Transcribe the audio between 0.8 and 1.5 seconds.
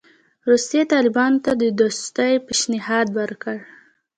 طالبانو